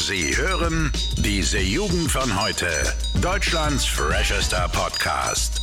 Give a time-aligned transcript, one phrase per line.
[0.00, 2.68] Sie hören diese Jugend von heute.
[3.20, 5.60] Deutschlands freshester Podcast.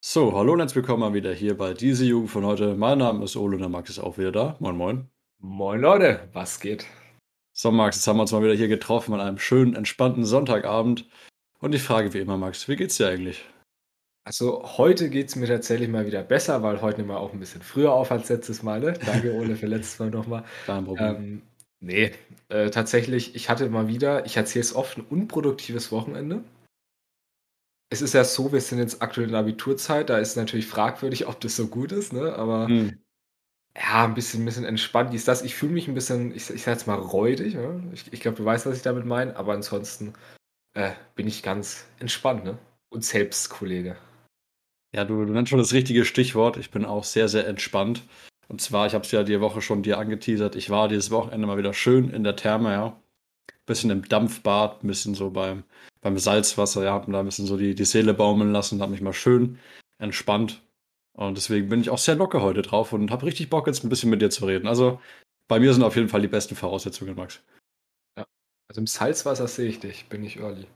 [0.00, 2.74] So, hallo und herzlich willkommen mal wieder hier bei diese Jugend von heute.
[2.74, 4.56] Mein Name ist Ole und der Max ist auch wieder da.
[4.58, 5.08] Moin, moin.
[5.38, 6.84] Moin Leute, was geht?
[7.52, 11.08] So, Max, jetzt haben wir uns mal wieder hier getroffen an einem schönen, entspannten Sonntagabend.
[11.60, 13.44] Und die Frage wie immer, Max, wie geht's dir eigentlich?
[14.26, 17.38] Also heute geht es mir tatsächlich mal wieder besser, weil heute nehmen wir auch ein
[17.38, 18.80] bisschen früher auf als letztes Mal.
[18.80, 18.94] Ne?
[19.06, 20.42] Danke, Ole, für letztes Mal nochmal.
[20.66, 21.14] Kein Problem.
[21.14, 21.42] Ähm,
[21.78, 22.10] nee,
[22.48, 26.42] äh, tatsächlich, ich hatte mal wieder, ich erzähle es oft, ein unproduktives Wochenende.
[27.88, 31.28] Es ist ja so, wir sind jetzt aktuell in der Abiturzeit, da ist natürlich fragwürdig,
[31.28, 32.34] ob das so gut ist, ne?
[32.34, 32.98] aber Hm.
[33.76, 35.42] ja, ein bisschen, ein bisschen entspannt ist das.
[35.42, 37.54] Ich fühle mich ein bisschen, ich, ich sag jetzt mal räudig.
[37.54, 37.80] Ne?
[37.92, 40.14] Ich, ich glaube, du weißt, was ich damit meine, aber ansonsten
[40.74, 42.58] äh, bin ich ganz entspannt ne?
[42.88, 43.96] und selbst Kollege.
[44.94, 46.56] Ja, du, du nennst schon das richtige Stichwort.
[46.56, 48.02] Ich bin auch sehr, sehr entspannt.
[48.48, 51.46] Und zwar, ich habe es ja die Woche schon dir angeteasert, ich war dieses Wochenende
[51.46, 53.00] mal wieder schön in der Therme, ja.
[53.66, 55.64] Bisschen im Dampfbad, ein bisschen so beim,
[56.00, 58.90] beim Salzwasser, ja, hab mir da ein bisschen so die, die Seele baumeln lassen, hab
[58.90, 59.58] mich mal schön
[59.98, 60.62] entspannt.
[61.14, 63.88] Und deswegen bin ich auch sehr locker heute drauf und habe richtig Bock, jetzt ein
[63.88, 64.68] bisschen mit dir zu reden.
[64.68, 65.00] Also,
[65.48, 67.42] bei mir sind auf jeden Fall die besten Voraussetzungen, Max.
[68.68, 70.66] Also im Salzwasser sehe ich dich, bin ich early.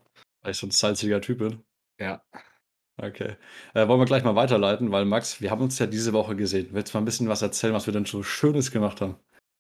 [0.42, 1.62] Weil ich so ein salziger Typ bin.
[2.00, 2.22] Ja.
[3.02, 3.36] Okay.
[3.74, 6.68] Äh, wollen wir gleich mal weiterleiten, weil Max, wir haben uns ja diese Woche gesehen.
[6.72, 9.16] Willst du mal ein bisschen was erzählen, was wir denn so Schönes gemacht haben?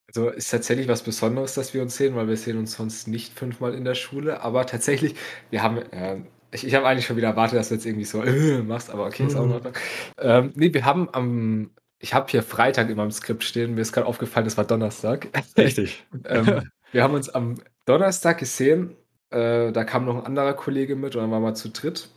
[0.08, 3.38] Also ist tatsächlich was Besonderes, dass wir uns sehen, weil wir sehen uns sonst nicht
[3.38, 4.42] fünfmal in der Schule.
[4.42, 5.14] Aber tatsächlich,
[5.50, 6.18] wir haben, äh,
[6.50, 9.06] ich, ich habe eigentlich schon wieder erwartet, dass du jetzt irgendwie so äh, machst, aber
[9.06, 9.72] okay, ist auch in Ordnung.
[10.18, 13.92] Ähm, nee, wir haben am, ich habe hier Freitag in meinem Skript stehen, mir ist
[13.92, 15.28] gerade aufgefallen, das war Donnerstag.
[15.56, 16.04] Richtig.
[16.24, 17.54] ähm, wir haben uns am
[17.86, 18.96] Donnerstag gesehen,
[19.30, 22.08] äh, da kam noch ein anderer Kollege mit und dann waren wir zu dritt.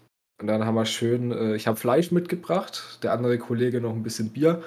[0.43, 4.03] Und dann haben wir schön, äh, ich habe Fleisch mitgebracht, der andere Kollege noch ein
[4.03, 4.61] bisschen Bier.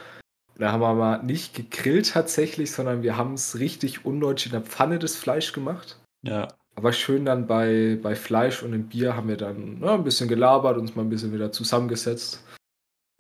[0.55, 4.53] Und da haben wir mal nicht gegrillt tatsächlich, sondern wir haben es richtig undeutsch in
[4.53, 6.01] der Pfanne das Fleisch gemacht.
[6.23, 6.49] Ja.
[6.77, 10.31] Aber schön dann bei, bei Fleisch und dem Bier haben wir dann na, ein bisschen
[10.31, 12.43] gelabert, uns mal ein bisschen wieder zusammengesetzt.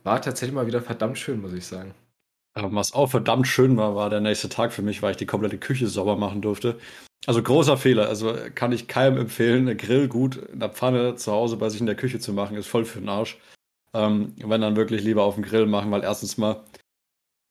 [0.02, 1.94] War tatsächlich mal wieder verdammt schön, muss ich sagen.
[2.56, 5.26] Aber was auch verdammt schön war, war der nächste Tag für mich, weil ich die
[5.26, 6.78] komplette Küche sauber machen durfte.
[7.26, 8.08] Also großer Fehler.
[8.08, 11.80] Also kann ich keinem empfehlen, einen Grill gut in der Pfanne zu Hause bei sich
[11.80, 13.38] in der Küche zu machen, ist voll für den Arsch.
[13.92, 16.64] Ähm, wenn dann wirklich lieber auf dem Grill machen, weil erstens mal,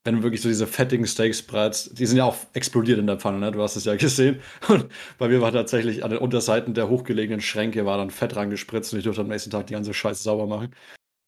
[0.05, 3.19] wenn du wirklich so diese fettigen Steaks brätst, die sind ja auch explodiert in der
[3.19, 3.51] Pfanne, ne?
[3.51, 4.41] Du hast es ja gesehen.
[4.67, 4.87] Und
[5.19, 8.99] bei mir war tatsächlich an den Unterseiten der hochgelegenen Schränke war dann Fett rangespritzt und
[8.99, 10.73] ich durfte am nächsten Tag die ganze Scheiße sauber machen.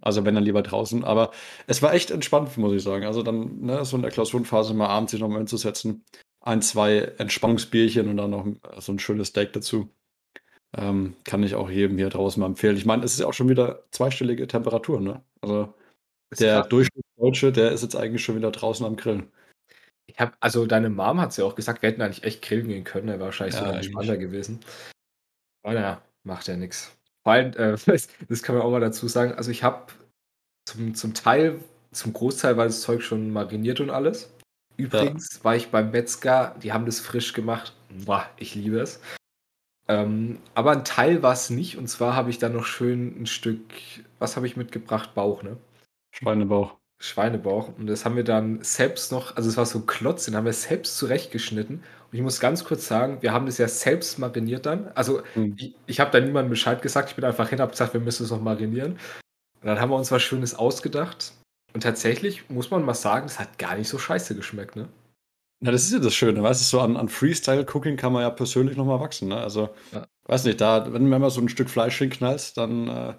[0.02, 1.04] Also wenn dann lieber draußen.
[1.04, 1.32] Aber
[1.66, 3.06] es war echt entspannt, muss ich sagen.
[3.06, 6.04] Also dann, ne, so in der Klausurenphase mal abends sich nochmal hinzusetzen.
[6.42, 8.46] Ein, zwei Entspannungsbierchen und dann noch
[8.80, 9.90] so ein schönes Steak dazu.
[10.78, 12.78] Ähm, kann ich auch jedem hier draußen mal empfehlen.
[12.78, 15.24] Ich meine, es ist ja auch schon wieder zweistellige Temperatur, ne?
[15.42, 15.74] Also
[16.30, 16.64] Ist der.
[16.64, 19.32] Durchschnittsdeutsche, der ist jetzt eigentlich schon wieder draußen am Grillen.
[20.08, 22.68] Ich hab, also deine Mom hat es ja auch gesagt, wir hätten eigentlich echt grillen
[22.68, 24.60] gehen können, er wäre wahrscheinlich Ja, sogar entspannter gewesen.
[25.64, 26.97] Aber naja, macht ja nichts.
[27.28, 27.76] Vor allem, äh,
[28.30, 29.92] das, kann man auch mal dazu sagen, also ich habe
[30.66, 31.60] zum, zum Teil,
[31.92, 34.34] zum Großteil war das Zeug schon mariniert und alles.
[34.78, 37.76] Übrigens war ich beim Metzger, die haben das frisch gemacht.
[38.06, 39.02] Boah, ich liebe es.
[39.90, 43.26] Ähm, aber ein Teil war es nicht, und zwar habe ich dann noch schön ein
[43.26, 43.60] Stück,
[44.20, 45.14] was habe ich mitgebracht?
[45.14, 45.58] Bauch, ne?
[46.16, 46.78] Schweinebauch.
[47.00, 47.70] Schweinebauch.
[47.78, 50.54] Und das haben wir dann selbst noch, also es war so Klotz, den haben wir
[50.54, 51.76] selbst zurechtgeschnitten.
[51.78, 54.88] Und ich muss ganz kurz sagen, wir haben das ja selbst mariniert dann.
[54.96, 55.54] Also Hm.
[55.58, 58.24] ich, ich habe da niemandem Bescheid gesagt, ich bin einfach hin, habe gesagt, wir müssen
[58.24, 58.94] es noch marinieren.
[59.62, 61.34] Und dann haben wir uns was Schönes ausgedacht.
[61.74, 64.88] Und tatsächlich muss man mal sagen, es hat gar nicht so scheiße geschmeckt, ne?
[65.60, 68.30] Na, das ist ja das Schöne, weißt du, so an, an Freestyle-Cooking kann man ja
[68.30, 69.38] persönlich nochmal wachsen, ne?
[69.38, 70.06] Also, Ja.
[70.26, 73.14] weiß nicht, da, wenn du mir so ein Stück Fleisch hinknallst, dann äh,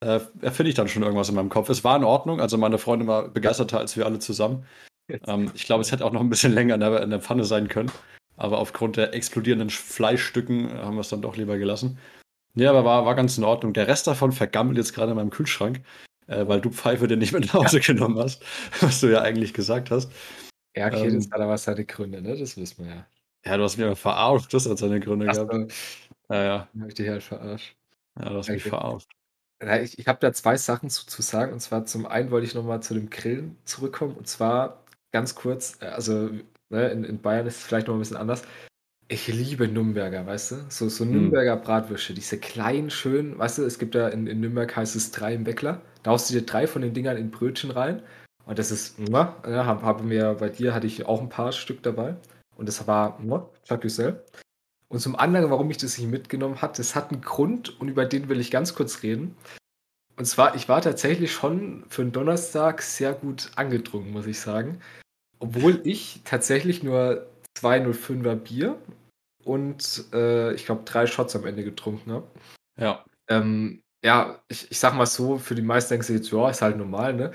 [0.00, 1.68] äh, erfinde ich dann schon irgendwas in meinem Kopf.
[1.68, 4.66] Es war in Ordnung, also meine Freundin war begeisterter als wir alle zusammen.
[5.26, 7.44] Ähm, ich glaube, es hätte auch noch ein bisschen länger in der, in der Pfanne
[7.44, 7.90] sein können,
[8.36, 11.98] aber aufgrund der explodierenden Sch- Fleischstücken äh, haben wir es dann doch lieber gelassen.
[12.54, 13.72] Nee, aber war, war ganz in Ordnung.
[13.72, 15.82] Der Rest davon vergammelt jetzt gerade in meinem Kühlschrank,
[16.26, 18.42] äh, weil du Pfeife den nicht mit nach Hause genommen hast,
[18.80, 20.10] was du ja eigentlich gesagt hast.
[20.76, 21.14] Ja, okay, Ähm.
[21.16, 22.36] das hat aber seine Gründe, ne?
[22.36, 23.06] Das wissen wir ja.
[23.44, 25.72] Ja, du hast mich aber verarscht, das hat seine Gründe Achso, gehabt.
[26.28, 27.74] Ja, ja, hab ich dich halt verarscht.
[28.18, 28.68] ja, du hast mich Okay.
[28.70, 29.10] verarscht.
[29.62, 31.52] Ja, ich ich habe da zwei Sachen zu, zu sagen.
[31.52, 34.14] Und zwar zum einen wollte ich nochmal zu dem Grillen zurückkommen.
[34.16, 36.30] Und zwar ganz kurz, äh, also
[36.70, 38.42] ne, in, in Bayern ist es vielleicht noch ein bisschen anders.
[39.08, 40.56] Ich liebe Nürnberger, weißt du?
[40.70, 41.12] So, so Hm.
[41.12, 45.10] Nürnberger Bratwürste, diese kleinen, schönen, weißt du, es gibt ja in, in Nürnberg heißt es
[45.10, 45.80] drei im Bäckler.
[46.02, 48.02] Da haust du dir drei von den Dingern in Brötchen rein.
[48.46, 51.82] Und das ist, ja, habe hab mir bei dir hatte ich auch ein paar Stück
[51.82, 52.16] dabei.
[52.56, 54.24] Und das war, muah, Jacques Dussel.
[54.90, 58.04] Und zum anderen, warum ich das nicht mitgenommen habe, das hat einen Grund und über
[58.04, 59.36] den will ich ganz kurz reden.
[60.16, 64.80] Und zwar, ich war tatsächlich schon für einen Donnerstag sehr gut angedrungen, muss ich sagen.
[65.38, 67.26] Obwohl ich tatsächlich nur
[67.56, 68.76] zwei 05er Bier
[69.44, 72.26] und äh, ich glaube drei Shots am Ende getrunken habe.
[72.78, 73.04] Ja.
[73.28, 76.62] Ähm, ja, ich, ich sag mal so, für die meisten denkst du jetzt, ja, ist
[76.62, 77.32] halt normal, ne?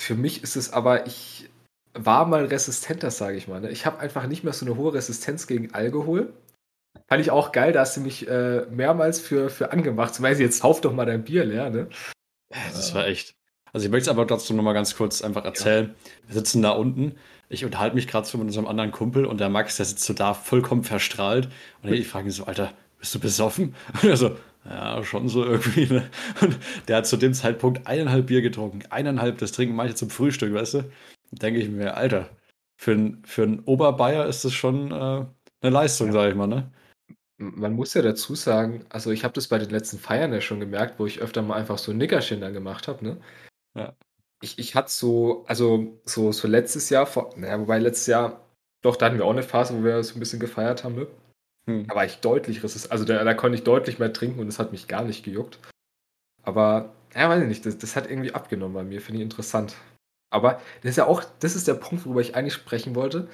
[0.00, 1.50] Für mich ist es aber, ich
[1.94, 3.60] war mal resistenter, sage ich mal.
[3.60, 3.70] Ne?
[3.70, 6.32] Ich habe einfach nicht mehr so eine hohe Resistenz gegen Alkohol.
[7.08, 10.14] Fand ich auch geil, da hast du mich äh, mehrmals für, für angemacht.
[10.14, 11.88] Zum Beispiel, jetzt hauf doch mal dein Bier leer, ne?
[12.48, 13.34] Das war echt.
[13.72, 15.86] Also ich möchte es aber trotzdem nochmal ganz kurz einfach erzählen.
[15.86, 16.10] Ja.
[16.26, 17.16] Wir sitzen da unten.
[17.48, 20.12] Ich unterhalte mich gerade so mit unserem anderen Kumpel und der Max, der sitzt so
[20.12, 21.48] da vollkommen verstrahlt.
[21.82, 23.74] Und ich frage ihn so, Alter, bist du besoffen?
[24.02, 25.86] Und er so, ja, schon so irgendwie.
[25.86, 26.10] Ne?
[26.40, 28.82] Und der hat zu dem Zeitpunkt eineinhalb Bier getrunken.
[28.90, 30.84] Eineinhalb, das trinken manche zum Frühstück, weißt du?
[31.32, 32.28] denke ich mir, Alter,
[32.76, 36.12] für, ein, für einen Oberbayer ist das schon äh, eine Leistung, ja.
[36.14, 36.70] sage ich mal, ne?
[37.42, 40.60] Man muss ja dazu sagen, also ich habe das bei den letzten Feiern ja schon
[40.60, 43.20] gemerkt, wo ich öfter mal einfach so ein Nickerchen dann gemacht habe, ne?
[43.74, 43.94] Ja.
[44.42, 48.46] Ich, ich hatte so, also so, so letztes Jahr, vor, naja, wobei letztes Jahr,
[48.82, 51.06] doch, da hatten wir auch eine Phase, wo wir so ein bisschen gefeiert haben, ne?
[51.66, 51.86] Hm.
[51.86, 54.58] Da war ich deutlich resistent, also da, da konnte ich deutlich mehr trinken und es
[54.58, 55.58] hat mich gar nicht gejuckt.
[56.42, 59.76] Aber, ja, weiß ich nicht, das, das hat irgendwie abgenommen bei mir, finde ich interessant.
[60.30, 63.28] Aber das ist ja auch, das ist der Punkt, worüber ich eigentlich sprechen wollte.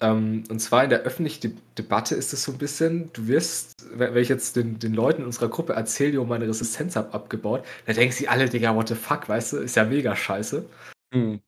[0.00, 3.88] Ähm, und zwar in der öffentlichen De Debatte ist es so ein bisschen, du wirst,
[3.94, 7.64] wenn ich jetzt den, den Leuten in unserer Gruppe erzähle, die meine Resistenz habe abgebaut,
[7.86, 10.64] da denken sie alle, Digga, what the fuck, weißt du, ist ja mega scheiße.
[11.12, 11.40] Mhm.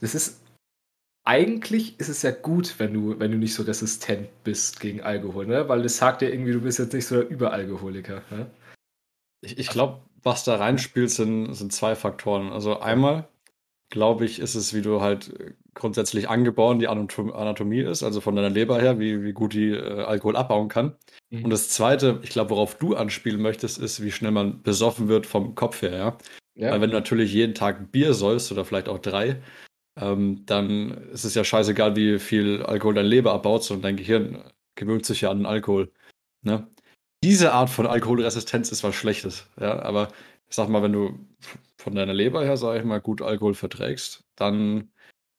[0.00, 0.40] Das ist,
[1.24, 5.46] eigentlich ist es ja gut, wenn du, wenn du nicht so resistent bist gegen Alkohol,
[5.46, 5.68] ne?
[5.68, 8.22] Weil das sagt ja irgendwie, du bist jetzt nicht so der Überalkoholiker.
[8.30, 8.50] Ne?
[9.42, 12.52] Ich, ich glaube, was da reinspielt, sind, sind zwei Faktoren.
[12.52, 13.28] Also einmal
[13.90, 15.32] glaube ich, ist es, wie du halt
[15.74, 20.02] grundsätzlich angeboren die Anatomie ist, also von deiner Leber her, wie, wie gut die äh,
[20.02, 20.94] Alkohol abbauen kann.
[21.30, 21.44] Mhm.
[21.44, 25.26] Und das Zweite, ich glaube, worauf du anspielen möchtest, ist, wie schnell man besoffen wird
[25.26, 26.18] vom Kopf her, ja.
[26.54, 26.72] ja.
[26.72, 29.40] Weil wenn du natürlich jeden Tag Bier sollst oder vielleicht auch drei,
[30.00, 34.42] ähm, dann ist es ja scheißegal, wie viel Alkohol deine Leber abbaut, sondern dein Gehirn
[34.74, 35.92] gewöhnt sich ja an den Alkohol.
[36.42, 36.66] Ne?
[37.22, 40.08] Diese Art von Alkoholresistenz ist was Schlechtes, ja, aber
[40.48, 41.18] ich sag mal, wenn du
[41.76, 44.90] von deiner Leber her, sag ich mal, gut Alkohol verträgst, dann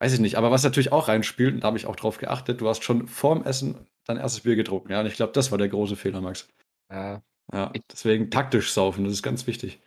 [0.01, 0.35] weiß ich nicht.
[0.35, 3.07] Aber was natürlich auch reinspielt, und da habe ich auch drauf geachtet, du hast schon
[3.07, 4.91] vorm Essen dein erstes Bier getrunken.
[4.91, 6.47] Ja, und ich glaube, das war der große Fehler, Max.
[6.91, 7.21] Ja.
[7.53, 9.81] Ja, deswegen taktisch saufen, das ist ganz wichtig.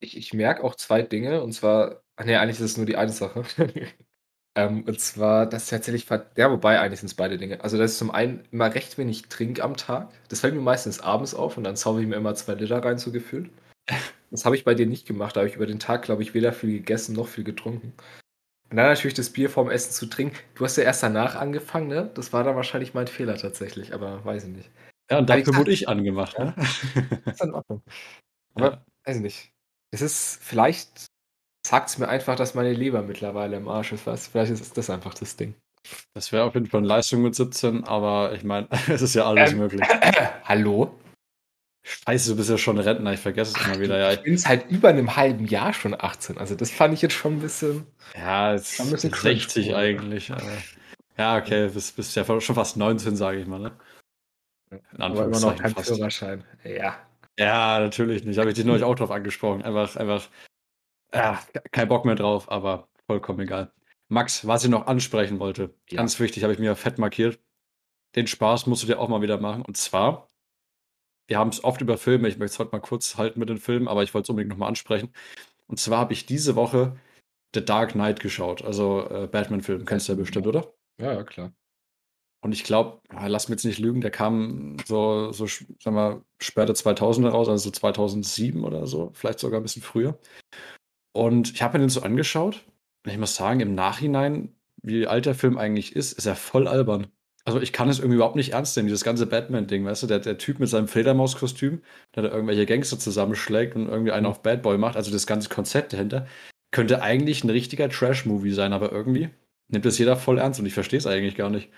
[0.00, 3.12] Ich, ich merke auch zwei Dinge, und zwar, nee, eigentlich ist es nur die eine
[3.12, 3.44] Sache.
[4.56, 6.06] ähm, und zwar, dass tatsächlich,
[6.36, 7.62] ja, wobei eigentlich sind es beide Dinge.
[7.62, 10.10] Also, dass ich zum einen immer recht wenig trinke am Tag.
[10.28, 12.98] Das fällt mir meistens abends auf und dann saufe ich mir immer zwei Liter rein,
[12.98, 13.50] so gefühlt.
[14.32, 15.34] Das habe ich bei dir nicht gemacht.
[15.34, 17.94] Da habe ich über den Tag, glaube ich, weder viel gegessen noch viel getrunken.
[18.70, 20.36] Und dann natürlich das Bier vorm Essen zu trinken.
[20.54, 22.10] Du hast ja erst danach angefangen, ne?
[22.14, 24.70] Das war dann wahrscheinlich mein Fehler tatsächlich, aber weiß ich nicht.
[25.10, 26.54] Ja, und dafür wurde ich angemacht, ne?
[27.26, 27.82] ist in Ordnung.
[28.54, 28.84] Aber ja.
[29.04, 29.52] weiß ich nicht.
[29.92, 31.06] Es ist, vielleicht
[31.66, 34.06] sagt es mir einfach, dass meine Leber mittlerweile im Arsch ist.
[34.06, 34.28] Was?
[34.28, 35.54] Vielleicht ist das einfach das Ding.
[36.14, 39.26] Das wäre auf jeden Fall eine Leistung mit 17, aber ich meine, es ist ja
[39.26, 39.82] alles ähm, möglich.
[40.44, 40.94] Hallo?
[41.90, 43.98] Scheiße, du bist ja schon Rentner, ich vergesse es immer wieder.
[43.98, 46.38] Ja, ich bin seit über einem halben Jahr schon 18.
[46.38, 47.86] Also das fand ich jetzt schon ein bisschen.
[48.16, 50.30] Ja, es ist ein bisschen 60 eigentlich.
[50.30, 50.52] Aber,
[51.18, 53.72] ja, okay, bist, bist ja schon fast 19, sage ich mal, ne?
[54.70, 55.88] In aber immer noch kein fast.
[55.88, 56.44] Führerschein.
[56.62, 56.96] Ja.
[57.36, 58.38] Ja, natürlich nicht.
[58.38, 59.62] Habe ich dich neulich auch drauf angesprochen.
[59.62, 60.28] Einfach, einfach,
[61.12, 61.40] ja,
[61.72, 63.72] kein Bock mehr drauf, aber vollkommen egal.
[64.08, 65.96] Max, was ich noch ansprechen wollte, ja.
[65.96, 67.40] ganz wichtig, habe ich mir fett markiert.
[68.14, 69.62] Den Spaß musst du dir auch mal wieder machen.
[69.62, 70.29] Und zwar
[71.30, 73.58] wir haben es oft über Filme, ich möchte es heute mal kurz halten mit den
[73.58, 75.12] Filmen, aber ich wollte es unbedingt nochmal ansprechen.
[75.68, 76.96] Und zwar habe ich diese Woche
[77.54, 80.74] The Dark Knight geschaut, also äh, Batman-Film, kennst du ja bestimmt, oder?
[80.98, 81.52] Ja, ja, klar.
[82.42, 86.74] Und ich glaube, lass mich jetzt nicht lügen, der kam so, so sag mal, später
[86.74, 90.18] 2000 raus, also so 2007 oder so, vielleicht sogar ein bisschen früher.
[91.12, 92.64] Und ich habe mir den so angeschaut
[93.04, 96.66] und ich muss sagen, im Nachhinein, wie alt der Film eigentlich ist, ist er voll
[96.66, 97.06] albern.
[97.44, 100.18] Also ich kann es irgendwie überhaupt nicht ernst nehmen, dieses ganze Batman-Ding, weißt du, der,
[100.18, 101.82] der Typ mit seinem Fledermauskostüm,
[102.14, 104.30] der da irgendwelche Gangster zusammenschlägt und irgendwie einen mhm.
[104.30, 106.26] auf Bad Boy macht, also das ganze Konzept dahinter,
[106.70, 109.30] könnte eigentlich ein richtiger Trash-Movie sein, aber irgendwie
[109.68, 111.70] nimmt das jeder voll ernst und ich verstehe es eigentlich gar nicht.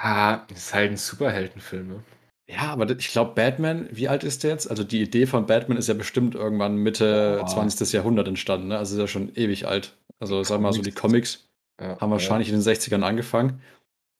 [0.00, 2.04] Ah, das ist halt ein Superheldenfilm, ne?
[2.50, 4.70] Ja, aber ich glaube, Batman, wie alt ist der jetzt?
[4.70, 7.46] Also die Idee von Batman ist ja bestimmt irgendwann Mitte oh.
[7.46, 7.92] 20.
[7.92, 8.78] Jahrhundert entstanden, ne?
[8.78, 9.96] Also ist ja schon ewig alt.
[10.18, 11.46] Also sag mal so, die Comics
[11.80, 12.54] ja, haben wahrscheinlich ja.
[12.54, 13.60] in den 60ern angefangen.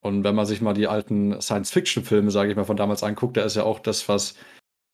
[0.00, 3.42] Und wenn man sich mal die alten Science-Fiction-Filme, sage ich mal, von damals anguckt, da
[3.42, 4.34] ist ja auch das, was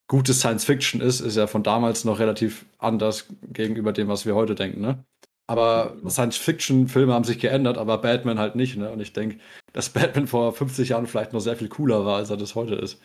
[0.09, 4.55] gutes Science-Fiction ist, ist ja von damals noch relativ anders gegenüber dem, was wir heute
[4.55, 5.05] denken, ne?
[5.47, 8.91] Aber Science-Fiction-Filme haben sich geändert, aber Batman halt nicht, ne?
[8.91, 9.39] Und ich denke,
[9.73, 12.75] dass Batman vor 50 Jahren vielleicht noch sehr viel cooler war, als er das heute
[12.75, 13.01] ist.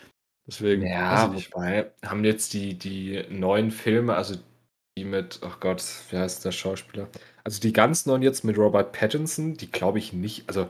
[0.48, 0.86] Deswegen.
[0.86, 4.36] Ja, wobei, haben jetzt die, die neuen Filme, also
[4.98, 7.10] die mit, ach oh Gott, wie heißt der Schauspieler?
[7.44, 10.70] Also die ganz neuen jetzt mit Robert Pattinson, die glaube ich nicht, also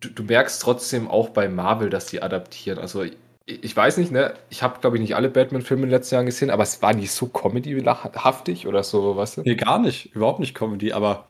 [0.00, 2.78] du, du merkst trotzdem auch bei Marvel, dass die adaptieren.
[2.78, 3.04] Also
[3.48, 4.34] ich, weiß nicht, ne?
[4.50, 6.94] Ich habe, glaube ich, nicht alle Batman-Filme in den letzten Jahren gesehen, aber es war
[6.94, 9.42] nicht so comedy-haftig oder so, weißt du?
[9.42, 10.14] Nee, gar nicht.
[10.14, 11.28] Überhaupt nicht Comedy, aber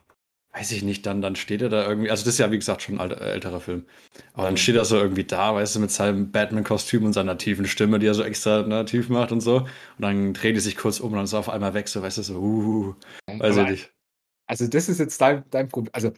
[0.53, 2.81] weiß ich nicht, dann, dann steht er da irgendwie, also das ist ja wie gesagt
[2.81, 3.85] schon ein alter, älterer Film,
[4.33, 7.67] aber dann steht er so irgendwie da, weißt du, mit seinem Batman-Kostüm und seiner tiefen
[7.67, 9.67] Stimme, die er so extra ne, tief macht und so und
[9.99, 12.17] dann dreht er sich kurz um und dann ist er auf einmal weg, so weißt
[12.17, 12.95] du, so, uh,
[13.27, 13.93] weiß Aber- ich nicht.
[14.47, 15.91] Also das ist jetzt dein, dein Problem.
[15.93, 16.11] Also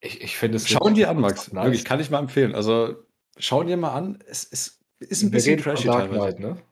[0.00, 0.68] ich, ich finde es...
[0.68, 1.64] Schau ihn dir an, Max, Nice.
[1.64, 2.96] wirklich, kann ich mal empfehlen, also
[3.38, 6.36] schau ihn dir mal an, es ist, ist ein Wir bisschen trashy Dark teilweise.
[6.36, 6.62] Knight, ne?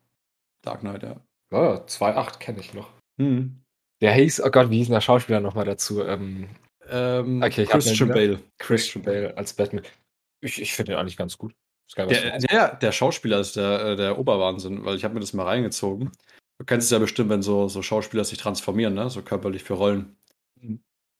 [0.63, 1.17] Dark Knight, ja.
[1.53, 2.89] Ja, 2.8 kenne ich noch.
[3.21, 3.61] Hm.
[4.01, 6.03] Der hieß, oh Gott, wie hieß denn der Schauspieler nochmal dazu?
[6.03, 6.49] Ähm,
[6.89, 8.41] Ähm, Okay, Christian ihn Bale.
[8.59, 9.85] Christian Bale als Batman.
[10.41, 11.55] Ich, ich finde den eigentlich ganz gut.
[11.97, 15.45] Der, der, der Schauspieler ist der, äh, der Oberwahnsinn, weil ich habe mir das mal
[15.45, 16.11] reingezogen.
[16.59, 19.09] Du kennst es ja bestimmt, wenn so, so Schauspieler sich transformieren, ne?
[19.09, 20.17] so körperlich für Rollen.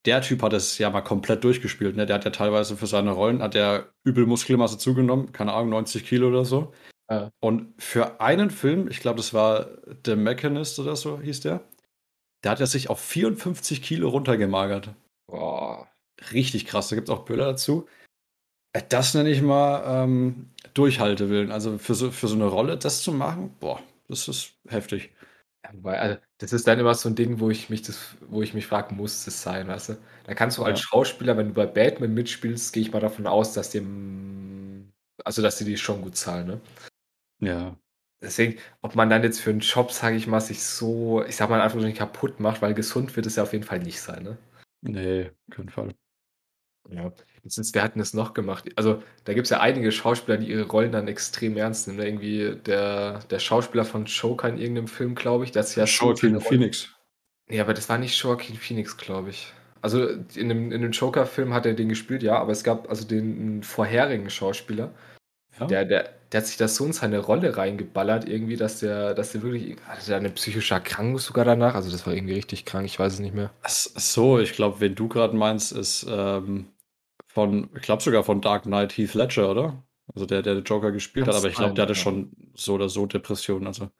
[0.05, 1.97] Der Typ hat es ja mal komplett durchgespielt.
[1.97, 2.07] Ne?
[2.07, 6.07] Der hat ja teilweise für seine Rollen, hat der übel Muskelmasse zugenommen, keine Ahnung, 90
[6.07, 6.73] Kilo oder so.
[7.11, 7.31] Ja.
[7.41, 9.69] Und für einen Film, ich glaube, das war
[10.05, 11.65] The Mechanist oder so hieß der,
[12.43, 14.91] da hat er sich auf 54 Kilo runtergemagert.
[15.27, 15.89] Boah.
[16.33, 17.87] Richtig krass, da gibt es auch Bilder dazu.
[18.73, 21.53] Äh, Das nenne ich mal ähm, Durchhaltewillen.
[21.53, 25.11] Also für so, für so eine Rolle das zu machen, boah, das ist heftig.
[25.73, 28.43] Ja, wobei, also, das ist dann immer so ein Ding, wo ich mich das, wo
[28.43, 29.97] ich mich frage, muss das sein, weißt du?
[30.25, 30.87] Da kannst du als Ja.
[30.89, 34.93] Schauspieler, wenn du bei Batman mitspielst, gehe ich mal davon aus, dass dem,
[35.25, 36.61] also dass die die schon gut zahlen, ne?
[37.41, 37.77] Ja.
[38.23, 41.51] Deswegen, ob man dann jetzt für einen Job, sage ich mal, sich so, ich sag
[41.51, 44.23] mal einfach nicht kaputt macht, weil gesund wird es ja auf jeden Fall nicht sein,
[44.25, 44.39] ne?
[44.83, 45.95] Nee, auf keinen Fall.
[46.91, 47.13] Ja.
[47.47, 48.69] Jetzt ist, wer hat denn das noch gemacht?
[48.75, 51.99] Also, da gibt es ja einige Schauspieler, die ihre Rollen dann extrem ernst nehmen.
[52.01, 52.07] ne?
[52.07, 56.41] Irgendwie der, der Schauspieler von Joker in irgendeinem Film, glaube ich, das ist ja Joaquin
[56.41, 56.89] Phoenix.
[57.49, 59.53] Nee, aber das war nicht Joaquin Phoenix, glaube ich.
[59.81, 63.07] Also in dem, in dem Joker-Film hat er den gespielt, ja, aber es gab also
[63.07, 64.93] den vorherigen Schauspieler,
[65.61, 65.67] Ja?
[65.67, 69.31] der, der, der hat sich das so in seine Rolle reingeballert, irgendwie, dass der, dass
[69.31, 71.77] der wirklich, hatte der eine psychische Erkrankung sogar danach?
[71.77, 73.53] Also das war irgendwie richtig krank, ich weiß es nicht mehr.
[73.63, 76.73] Ach so, ich glaube, wen du gerade meinst, ist ähm,
[77.37, 79.85] von, ich glaube sogar von Dark Knight Heath Ledger, oder?
[80.15, 81.99] Also der, der den Joker gespielt Kann hat, aber ich glaube, der hatte ja.
[81.99, 83.67] schon so oder so Depressionen.
[83.67, 83.91] Also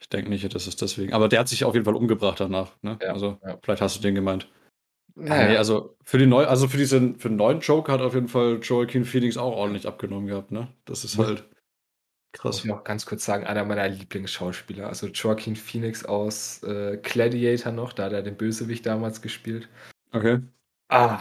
[0.00, 1.12] ich denke nicht, dass es deswegen.
[1.12, 2.72] Aber der hat sich auf jeden Fall umgebracht danach.
[2.80, 2.98] Ne?
[3.02, 3.58] Ja, also ja.
[3.62, 4.48] vielleicht hast du den gemeint.
[5.14, 8.14] Naja, Nee, also für die neu, also für diesen für den neuen Joker hat auf
[8.14, 10.68] jeden Fall Joaquin Phoenix auch ordentlich abgenommen gehabt, ne?
[10.86, 11.44] Das ist halt
[12.32, 12.58] muss krass.
[12.60, 17.92] ich noch ganz kurz sagen, einer meiner Lieblingsschauspieler, also Joaquin Phoenix aus äh, Gladiator noch,
[17.92, 19.68] da hat er den Bösewicht damals gespielt.
[20.12, 20.38] Okay.
[20.88, 21.18] Ah,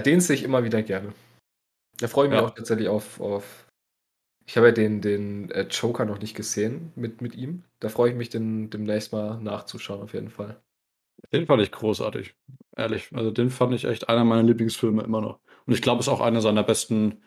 [0.00, 1.12] den sehe ich immer wieder gerne.
[1.98, 2.46] Da freue ich mich Ja.
[2.46, 3.20] auch tatsächlich auf.
[3.20, 3.66] auf
[4.44, 7.62] ich habe ja den, den äh, Joker noch nicht gesehen mit, mit ihm.
[7.78, 10.60] Da freue ich mich, den demnächst mal nachzuschauen, auf jeden Fall.
[11.32, 12.34] Den fand ich großartig,
[12.76, 13.08] ehrlich.
[13.12, 15.38] Also den fand ich echt einer meiner Lieblingsfilme immer noch.
[15.66, 17.22] Und ich glaube, es ist auch einer seiner besten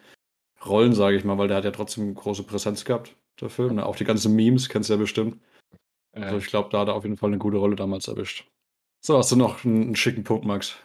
[0.65, 3.75] Rollen, sage ich mal, weil der hat ja trotzdem große Präsenz gehabt, der Film.
[3.75, 3.85] Ne?
[3.85, 5.39] Auch die ganzen Memes kennst du ja bestimmt.
[6.11, 8.47] Also ich glaube, da hat er auf jeden Fall eine gute Rolle damals erwischt.
[9.05, 10.77] So, hast du noch einen, einen schicken Punkt, Max?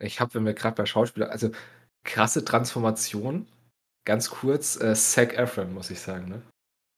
[0.00, 1.50] Ich habe, wenn wir gerade bei Schauspieler, also
[2.04, 3.46] krasse Transformation,
[4.06, 6.42] ganz kurz, äh, Zac Efron, muss ich sagen, ne?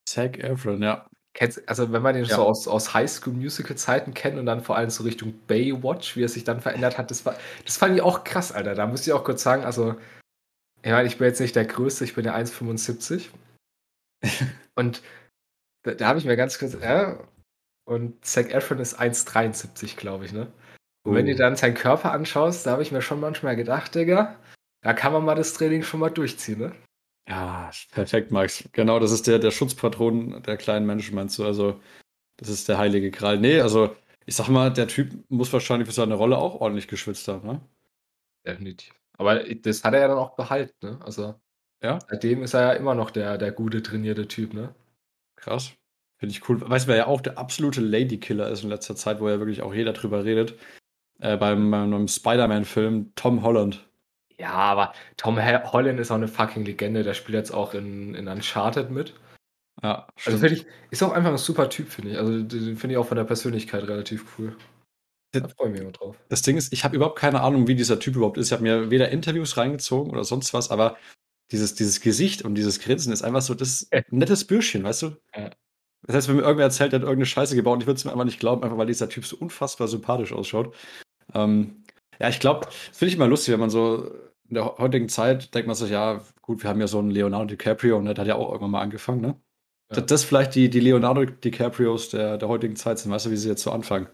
[0.09, 1.07] Zac Efron, ja.
[1.35, 2.37] Kennst, also wenn man den Ja.
[2.37, 6.45] so aus, aus Highschool-Musical-Zeiten kennt und dann vor allem so Richtung Baywatch, wie er sich
[6.45, 8.75] dann verändert hat, das, war, das fand ich auch krass, Alter.
[8.75, 9.97] Da muss ich auch kurz sagen, also,
[10.83, 13.31] ich meine, ich bin jetzt nicht der Größte, ich bin ja 1,75.
[14.75, 15.03] und
[15.85, 17.19] da, da habe ich mir ganz kurz, ja,
[17.85, 20.53] und Zac Efron ist 1,73, glaube ich, ne?
[21.05, 21.31] Und wenn Oh.
[21.31, 24.37] du dann seinen Körper anschaust, da habe ich mir schon manchmal gedacht, Digga,
[24.83, 26.73] da kann man mal das Training schon mal durchziehen, ne?
[27.29, 28.69] Ja, perfekt, Max.
[28.73, 31.45] Genau, das ist der, der Schutzpatron der kleinen Menschen, meinst du?
[31.45, 31.81] Also,
[32.39, 33.39] das ist der heilige Gral.
[33.39, 37.29] Nee, also, ich sag mal, der Typ muss wahrscheinlich für seine Rolle auch ordentlich geschwitzt
[37.29, 37.63] haben, ne?
[38.47, 38.95] Definitiv.
[39.19, 41.01] Aber das hat er ja dann auch behalten, ne?
[41.05, 41.35] Also,
[41.83, 44.75] Ja, seitdem ist er ja immer noch der, der gute, trainierte Typ, ne?
[45.37, 45.73] krass.
[46.19, 46.61] Finde ich cool.
[46.69, 49.63] Weißt du, wer ja auch der absolute Ladykiller ist in letzter Zeit, wo ja wirklich
[49.63, 50.55] auch jeder drüber redet?
[51.23, 53.87] Äh, beim, beim Spider-Man-Film Tom Holland.
[54.39, 57.05] Ja, aber Tom Holland ist auch eine fucking Legende.
[57.05, 59.15] Der spielt jetzt auch in, in Uncharted mit.
[59.83, 60.41] Ja, Also stimmt.
[60.41, 62.19] finde ich, ist auch einfach ein super Typ, finde ich.
[62.19, 64.57] Also den finde ich auch von der Persönlichkeit relativ cool.
[65.33, 66.17] Da freue ich mich immer drauf.
[66.29, 68.49] Das Ding ist, ich habe überhaupt keine Ahnung, wie dieser Typ überhaupt ist.
[68.49, 70.97] Ich habe mir weder Interviews reingezogen oder sonst was, aber
[71.53, 74.03] dieses, dieses Gesicht und dieses Grinsen ist einfach so das Ja.
[74.11, 75.17] nettes Bürschchen, weißt du?
[75.37, 75.51] Ja.
[76.05, 78.05] Das heißt, wenn mir irgendwer erzählt, der hat irgendeine Scheiße gebaut, und ich würde es
[78.05, 80.75] mir einfach nicht glauben, einfach weil dieser Typ so unfassbar sympathisch ausschaut.
[81.35, 81.85] Ähm,
[82.19, 84.11] ja, ich glaube, das finde ich immer lustig, wenn man so
[84.49, 87.47] in der heutigen Zeit denkt man sich, ja, gut, wir haben ja so einen Leonardo
[87.47, 89.29] DiCaprio und der hat ja auch irgendwann mal angefangen, ne?
[89.91, 89.97] Ja.
[89.97, 93.37] Das, das vielleicht die, die Leonardo DiCaprios der, der heutigen Zeit sind, weißt du, wie
[93.37, 94.09] sie jetzt so anfangen.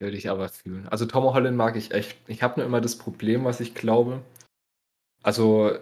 [0.00, 0.88] Würde ich aber fühlen.
[0.88, 2.16] Also Tom Holland mag ich echt.
[2.26, 4.22] Ich habe nur immer das Problem, was ich glaube.
[5.22, 5.78] Also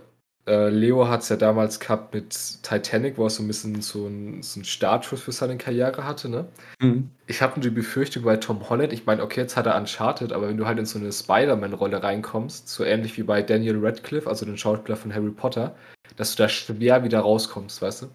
[0.48, 4.06] äh, Leo hat es ja damals gehabt mit Titanic, wo er so ein bisschen so
[4.06, 6.28] einen so Startschuss für seine Karriere hatte.
[6.28, 6.48] Ne?
[6.80, 7.10] Mhm.
[7.26, 10.48] Ich habe die Befürchtung bei Tom Holland, ich meine, okay, jetzt hat er Uncharted, aber
[10.48, 14.46] wenn du halt in so eine Spider-Man-Rolle reinkommst, so ähnlich wie bei Daniel Radcliffe, also
[14.46, 15.76] den Schauspieler von Harry Potter,
[16.16, 18.06] dass du da schwer wieder rauskommst, weißt du?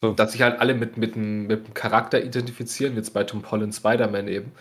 [0.00, 0.12] So.
[0.12, 4.28] Dass sich halt alle mit, mit, mit dem Charakter identifizieren, jetzt bei Tom Holland Spider-Man
[4.28, 4.52] eben.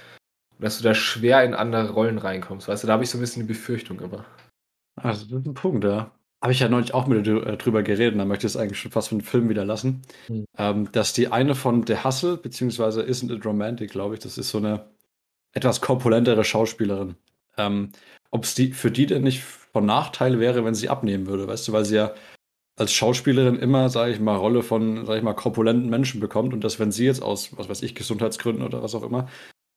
[0.57, 2.87] Und dass du da schwer in andere Rollen reinkommst, weißt du?
[2.87, 4.25] Da habe ich so ein bisschen die Befürchtung immer.
[4.95, 6.11] Also, das ist ein Punkt, ja.
[6.41, 8.79] Habe ich ja neulich auch mit dir äh, drüber geredet, da möchte ich es eigentlich
[8.79, 10.03] schon fast für den Film wieder lassen.
[10.27, 10.45] Hm.
[10.57, 14.49] Ähm, dass die eine von The Hustle, beziehungsweise Isn't It Romantic, glaube ich, das ist
[14.49, 14.85] so eine
[15.53, 17.15] etwas korpulentere Schauspielerin.
[17.57, 17.91] Ähm,
[18.29, 21.67] Ob es die, für die denn nicht von Nachteil wäre, wenn sie abnehmen würde, weißt
[21.67, 22.13] du, weil sie ja
[22.77, 26.63] als Schauspielerin immer, sage ich mal, Rolle von, sage ich mal, korpulenten Menschen bekommt und
[26.63, 29.27] dass, wenn sie jetzt aus, was weiß ich, Gesundheitsgründen oder was auch immer,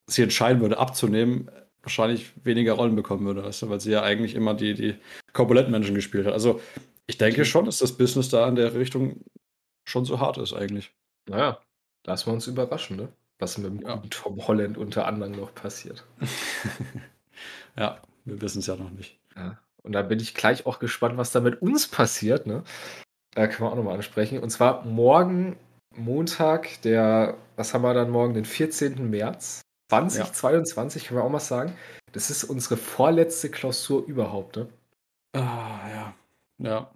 [0.07, 1.51] sie entscheiden würde, abzunehmen,
[1.83, 4.95] wahrscheinlich weniger Rollen bekommen würde, weißt du, weil sie ja eigentlich immer die, die
[5.33, 6.33] korpulenten Menschen gespielt hat.
[6.33, 6.61] Also
[7.07, 9.21] ich denke schon, dass das Business da in der Richtung
[9.85, 10.93] schon so hart ist eigentlich.
[11.29, 11.59] Naja,
[12.07, 13.09] lassen wir uns überraschen, ne?
[13.39, 14.03] Was mit dem ja.
[14.11, 16.05] Tom Holland unter anderem noch passiert.
[17.77, 19.19] ja, wir wissen es ja noch nicht.
[19.35, 19.59] Ja.
[19.83, 22.63] Und da bin ich gleich auch gespannt, was da mit uns passiert, ne?
[23.33, 24.41] Da können wir auch nochmal ansprechen.
[24.41, 25.57] Und zwar morgen,
[25.97, 29.09] Montag, der, was haben wir dann morgen, den 14.
[29.09, 31.09] März 2022, ja.
[31.09, 31.75] können wir auch mal sagen.
[32.13, 34.69] Das ist unsere vorletzte Klausur überhaupt, ne?
[35.33, 36.15] Ah, ja.
[36.59, 36.95] Ja.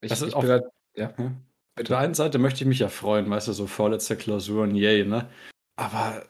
[0.00, 1.16] Ich, das ist ich auch, grad, ja.
[1.16, 1.36] Hm?
[1.76, 5.04] Auf der einen Seite möchte ich mich ja freuen, weißt du, so vorletzte Klausuren, yay,
[5.04, 5.28] ne?
[5.76, 6.24] Aber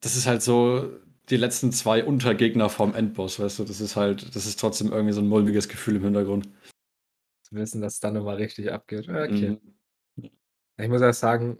[0.00, 0.90] das ist halt so
[1.30, 5.14] die letzten zwei Untergegner vom Endboss, weißt du, das ist halt, das ist trotzdem irgendwie
[5.14, 6.48] so ein mulmiges Gefühl im Hintergrund.
[7.42, 9.08] Zu wissen, dass es dann nochmal richtig abgeht.
[9.08, 9.58] Okay.
[10.16, 10.30] Mhm.
[10.76, 11.58] Ich muss auch sagen,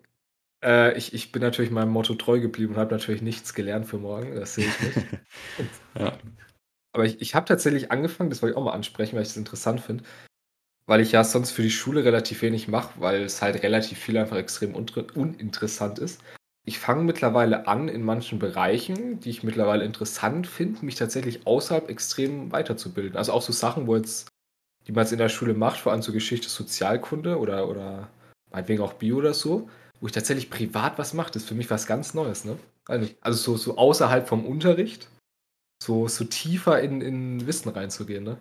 [0.65, 3.99] äh, ich, ich bin natürlich meinem Motto treu geblieben und habe natürlich nichts gelernt für
[3.99, 5.07] morgen, das sehe ich nicht.
[5.99, 6.19] ja.
[6.93, 9.37] Aber ich, ich habe tatsächlich angefangen, das wollte ich auch mal ansprechen, weil ich das
[9.37, 10.05] interessant finde,
[10.87, 14.17] weil ich ja sonst für die Schule relativ wenig mache, weil es halt relativ viel
[14.17, 16.21] einfach extrem uninteressant ist.
[16.67, 21.91] Ich fange mittlerweile an, in manchen Bereichen, die ich mittlerweile interessant finde, mich tatsächlich außerhalb
[21.91, 23.17] extrem weiterzubilden.
[23.17, 24.29] Also auch so Sachen, wo jetzt,
[24.87, 28.09] die man jetzt in der Schule macht, vor allem so Geschichte, Sozialkunde oder, oder
[28.51, 29.69] meinetwegen auch Bio oder so,
[30.05, 32.59] wo ich tatsächlich privat was mache, das ist für mich was ganz Neues, ne?
[32.85, 35.09] Also, so, so außerhalb vom Unterricht
[35.83, 38.37] so, so tiefer in, in Wissen reinzugehen, ne?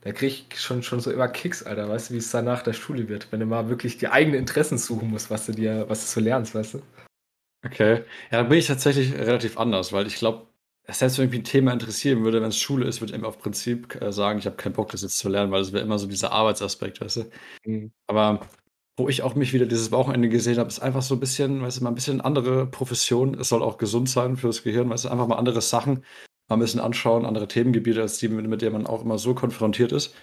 [0.00, 2.62] Da kriege ich schon, schon so immer Kicks, Alter, weißt du, wie es dann nach
[2.62, 5.88] der Schule wird, wenn du mal wirklich die eigenen Interessen suchen musst, was du dir,
[5.88, 6.82] was du so lernst, weißt du?
[7.64, 8.02] Okay.
[8.32, 10.48] Ja, da bin ich tatsächlich relativ anders, weil ich glaube,
[10.88, 13.38] selbst wenn mich ein Thema interessieren würde, wenn es Schule ist, würde ich immer auf
[13.38, 16.00] Prinzip äh, sagen, ich habe keinen Bock, das jetzt zu lernen, weil es wäre immer
[16.00, 17.30] so dieser Arbeitsaspekt, weißt du?
[17.64, 17.92] Mhm.
[18.08, 18.40] Aber
[18.96, 21.78] wo ich auch mich wieder dieses Wochenende gesehen habe, ist einfach so ein bisschen, weißt
[21.78, 23.38] du, mal ein bisschen andere Profession.
[23.38, 26.04] Es soll auch gesund sein fürs Gehirn, weißt du, einfach mal andere Sachen
[26.48, 29.34] mal ein bisschen anschauen, andere Themengebiete als die, mit, mit denen man auch immer so
[29.34, 30.14] konfrontiert ist,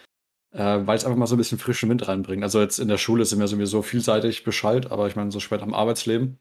[0.52, 2.44] äh, weil es einfach mal so ein bisschen frischen Wind reinbringt.
[2.44, 5.64] Also jetzt in der Schule sind wir sowieso vielseitig Bescheid, aber ich meine, so später
[5.64, 6.40] am Arbeitsleben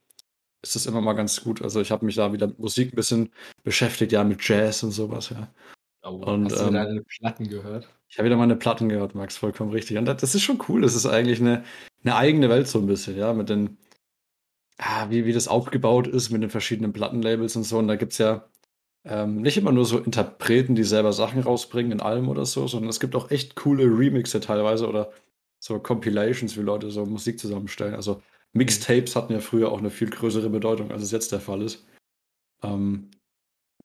[0.63, 1.63] ist es immer mal ganz gut.
[1.63, 3.33] Also ich habe mich da wieder mit Musik ein bisschen
[3.65, 5.53] beschäftigt, ja, mit Jazz und sowas, ja.
[6.05, 7.89] Oh, und, hast du ähm, deine Platten gehört?
[8.13, 9.97] Ich habe wieder meine Platten gehört, Max, vollkommen richtig.
[9.97, 10.83] Und das ist schon cool.
[10.83, 11.65] Das ist eigentlich eine,
[12.05, 13.79] eine eigene Welt so ein bisschen, ja, mit den,
[14.77, 17.79] ah, wie, wie das aufgebaut ist mit den verschiedenen Plattenlabels und so.
[17.79, 18.47] Und da gibt es ja
[19.05, 22.91] ähm, nicht immer nur so Interpreten, die selber Sachen rausbringen in allem oder so, sondern
[22.91, 25.11] es gibt auch echt coole Remixe teilweise oder
[25.59, 27.95] so Compilations, wie Leute so Musik zusammenstellen.
[27.95, 28.23] Also
[28.53, 31.87] Mixtapes hatten ja früher auch eine viel größere Bedeutung, als es jetzt der Fall ist.
[32.63, 33.11] Ähm,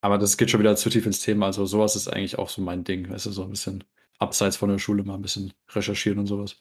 [0.02, 1.46] aber das geht schon wieder zu tief ins Thema.
[1.48, 3.10] Also sowas ist eigentlich auch so mein Ding.
[3.10, 3.86] Weißt du, so ein bisschen
[4.20, 6.58] abseits von der Schule mal ein bisschen recherchieren und sowas.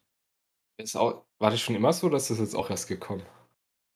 [0.78, 3.22] Ist auch, war das schon immer so, dass das jetzt auch erst gekommen?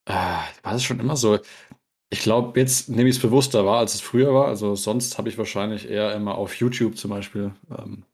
[0.07, 1.39] Äh, war das schon immer so?
[2.13, 4.47] Ich glaube, jetzt nehme ich es bewusster wahr, als es früher war.
[4.47, 8.05] Also sonst habe ich wahrscheinlich eher immer auf YouTube zum Beispiel ähm,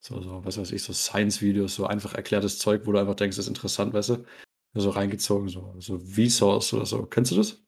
[0.00, 3.36] so, so, was weiß ich, so Science-Videos, so einfach erklärtes Zeug, wo du einfach denkst,
[3.36, 4.24] das ist interessant, weißt du?
[4.74, 7.06] So reingezogen, so, so Vsauce oder so.
[7.06, 7.62] Kennst du das?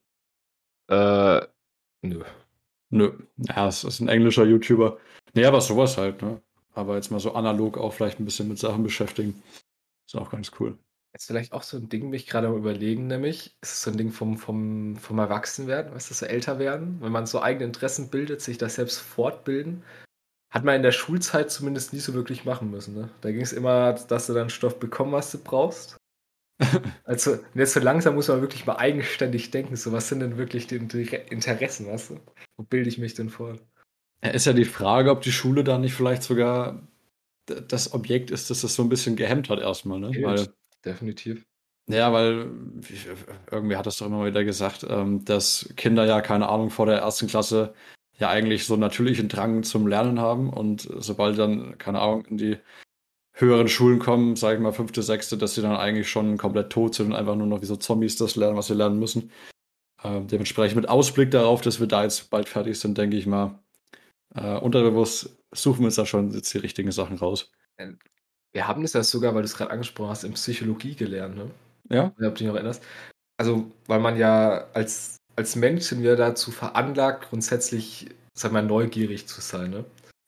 [0.89, 1.47] Äh,
[2.01, 2.23] nö.
[2.91, 3.17] Nö.
[3.37, 4.99] Ja, es ist ein englischer YouTuber.
[5.33, 6.41] Nee, aber sowas halt, ne?
[6.73, 9.41] Aber jetzt mal so analog auch vielleicht ein bisschen mit Sachen beschäftigen.
[10.07, 10.77] Ist auch ganz cool.
[11.13, 13.97] Ist vielleicht auch so ein Ding, mich gerade am Überlegen, nämlich, ist es so ein
[13.97, 18.09] Ding vom, vom, vom Erwachsenwerden, weißt du, so älter werden, wenn man so eigene Interessen
[18.09, 19.83] bildet, sich das selbst fortbilden,
[20.51, 22.95] hat man in der Schulzeit zumindest nie so wirklich machen müssen.
[22.95, 23.09] Ne?
[23.21, 25.97] Da ging es immer, dass du dann Stoff bekommen, was du brauchst.
[27.05, 30.67] also jetzt so langsam muss man wirklich mal eigenständig denken, so was sind denn wirklich
[30.67, 32.19] die Interessen, weißt du?
[32.57, 33.55] Wo bilde ich mich denn vor?
[34.23, 36.81] Ja, ist ja die Frage, ob die Schule da nicht vielleicht sogar
[37.45, 40.11] das Objekt ist, das das so ein bisschen gehemmt hat erstmal, ne?
[40.21, 40.47] Weil
[40.85, 41.45] definitiv.
[41.87, 42.51] Ja, weil
[43.51, 46.99] irgendwie hat das doch immer wieder gesagt, ähm, dass Kinder ja keine Ahnung vor der
[46.99, 47.73] ersten Klasse
[48.19, 52.57] ja eigentlich so natürlichen Drang zum Lernen haben und sobald dann, keine Ahnung, in die
[53.33, 56.93] höheren Schulen kommen, sage ich mal fünfte, sechste, dass sie dann eigentlich schon komplett tot
[56.93, 59.31] sind und einfach nur noch wie so Zombies das lernen, was sie lernen müssen.
[60.03, 63.57] Äh, dementsprechend mit Ausblick darauf, dass wir da jetzt bald fertig sind, denke ich mal,
[64.35, 67.51] äh, unterbewusst suchen wir uns da schon jetzt die richtigen Sachen raus.
[67.77, 67.97] Ähm,
[68.51, 71.51] wir haben das ja sogar, weil du es gerade angesprochen hast, in Psychologie gelernt, ne?
[71.89, 72.05] Ja.
[72.07, 72.83] Ob du dich noch erinnerst.
[73.37, 79.27] Also, weil man ja als, als Mensch sind wir dazu veranlagt, grundsätzlich, sag mal, neugierig
[79.27, 79.85] zu sein, ne?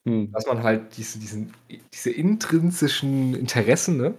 [0.08, 0.32] Hm.
[0.32, 1.52] Dass man halt diese, diesen,
[1.92, 4.14] diese intrinsischen Interessen, ne?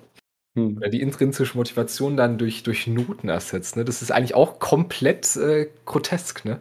[0.55, 0.77] Hm.
[0.77, 3.83] Oder die intrinsische Motivation dann durch, durch Noten ersetzt, ne?
[3.83, 6.59] Das ist eigentlich auch komplett äh, grotesk, ne?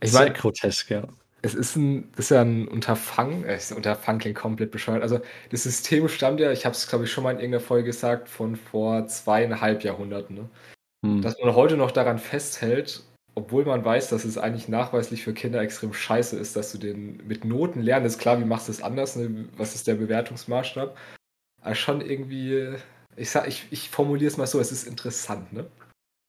[0.00, 1.06] Ich Sehr mein, grotesk, ja
[1.46, 5.02] es ist ein, das ist ja ein Unterfangen, äh, Unterfangen klingt komplett bescheuert.
[5.02, 7.86] Also das System stammt ja, ich habe es glaube ich schon mal in irgendeiner Folge
[7.86, 10.36] gesagt, von vor zweieinhalb Jahrhunderten.
[10.36, 10.48] Ne?
[11.04, 11.22] Hm.
[11.22, 13.02] Dass man heute noch daran festhält,
[13.34, 17.22] obwohl man weiß, dass es eigentlich nachweislich für Kinder extrem scheiße ist, dass du den
[17.26, 19.48] mit Noten lernen, ist klar, wie machst du es anders, ne?
[19.56, 20.96] was ist der Bewertungsmaßstab,
[21.60, 22.74] aber schon irgendwie,
[23.16, 25.66] ich, sag, ich, ich formuliere es mal so, es ist interessant, ne?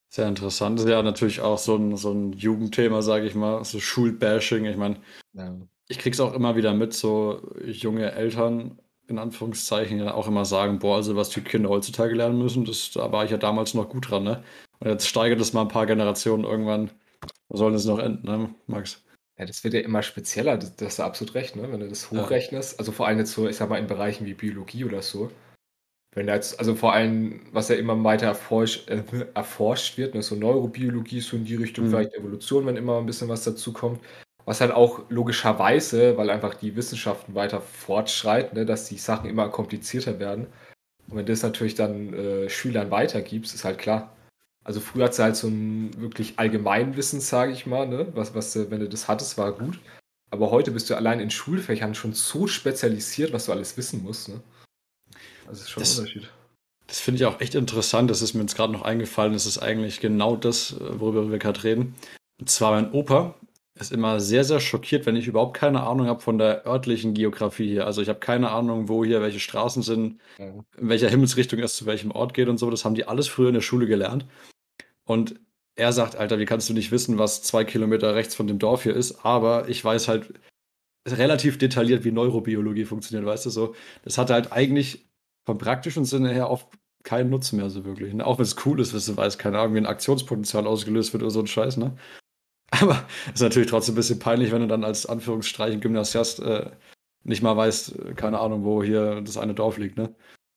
[0.10, 0.80] Sehr interessant.
[0.80, 4.66] Das ist ja natürlich auch so ein, so ein Jugendthema, sage ich mal, so Schulbashing.
[4.66, 4.98] Ich meine,
[5.34, 5.54] ja.
[5.90, 10.80] ich krieg's auch immer wieder mit, so junge Eltern in Anführungszeichen ja auch immer sagen,
[10.80, 13.90] boah, also was die Kinder heutzutage lernen müssen, das, da war ich ja damals noch
[13.90, 14.44] gut dran, ne?
[14.80, 16.92] Und jetzt steigert es mal ein paar Generationen irgendwann.
[17.48, 19.04] Wo soll es noch enden, ne, Max?
[19.38, 21.72] Ja, das wird ja immer spezieller, das, das hast du absolut recht, ne?
[21.72, 22.80] Wenn du das hochrechnest, ja.
[22.80, 25.32] also vor allem jetzt so, ich sag mal, in Bereichen wie Biologie oder so,
[26.18, 29.04] wenn jetzt, also vor allem, was ja immer weiter erforscht, äh,
[29.36, 31.90] erforscht wird, ne, so Neurobiologie, so in die Richtung, mhm.
[31.92, 34.02] vielleicht Evolution, wenn immer ein bisschen was dazu kommt.
[34.44, 39.50] Was halt auch logischerweise, weil einfach die Wissenschaften weiter fortschreiten, ne, dass die Sachen immer
[39.50, 40.48] komplizierter werden.
[41.08, 44.16] Und wenn das natürlich dann äh, Schülern weitergibst, ist halt klar.
[44.64, 48.08] Also früher hat es halt so ein wirklich Allgemeinwissen, sage ich mal, ne?
[48.16, 49.80] was, was, wenn du das hattest, war gut.
[50.32, 54.28] Aber heute bist du allein in Schulfächern schon so spezialisiert, was du alles wissen musst.
[54.28, 54.42] Ne?
[55.48, 56.30] Also ist schon das, ein Unterschied.
[56.88, 58.10] Das finde ich auch echt interessant.
[58.10, 59.34] Das ist mir jetzt gerade noch eingefallen.
[59.34, 61.96] Das ist eigentlich genau das, worüber wir gerade reden.
[62.40, 63.36] Und zwar mein Opa
[63.80, 67.68] ist immer sehr, sehr schockiert, wenn ich überhaupt keine Ahnung habe von der örtlichen Geografie
[67.68, 67.86] hier.
[67.86, 70.46] Also ich habe keine Ahnung, wo hier welche Straßen sind, ja.
[70.46, 72.70] in welcher Himmelsrichtung es zu welchem Ort geht und so.
[72.72, 74.26] Das haben die alles früher in der Schule gelernt.
[75.06, 75.40] Und
[75.76, 78.84] er sagt, Alter, wie kannst du nicht wissen, was zwei Kilometer rechts von dem Dorf
[78.84, 79.24] hier ist?
[79.24, 80.34] Aber ich weiß halt
[81.08, 83.76] relativ detailliert, wie Neurobiologie funktioniert, weißt du so.
[84.04, 85.07] Das hat halt eigentlich
[85.48, 86.68] vom praktischen Sinne her oft
[87.04, 88.14] keinen Nutzen mehr so wirklich.
[88.14, 88.26] Ne?
[88.26, 91.24] Auch wenn es cool ist, dass du weißt, keine Ahnung, wie ein Aktionspotenzial ausgelöst wird
[91.24, 91.96] oder so ein Scheiß, ne?
[92.72, 96.70] Aber es ist natürlich trotzdem ein bisschen peinlich, wenn du dann als Anführungsstreichen Gymnasiast äh,
[97.24, 100.14] nicht mal weißt, äh, keine Ahnung, wo hier das eine Dorf liegt, ne?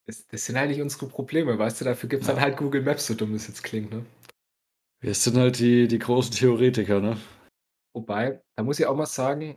[0.07, 2.35] Das, das sind halt nicht unsere Probleme, weißt du, dafür gibt es ja.
[2.35, 4.05] dann halt Google Maps, so dumm das jetzt klingt, ne?
[5.01, 7.17] Wir sind halt die, die großen Theoretiker, ne?
[7.93, 9.57] Wobei, da muss ich auch mal sagen,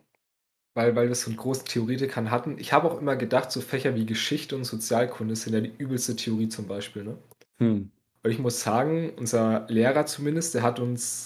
[0.74, 2.58] weil, weil wir so einen großen Theoretikern hatten.
[2.58, 6.16] Ich habe auch immer gedacht, so Fächer wie Geschichte und Sozialkunde sind ja die übelste
[6.16, 7.04] Theorie zum Beispiel.
[7.04, 7.18] Ne?
[7.60, 7.92] Hm.
[8.22, 11.26] Weil ich muss sagen, unser Lehrer zumindest, der hat uns,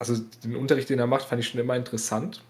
[0.00, 2.42] also den Unterricht, den er macht, fand ich schon immer interessant.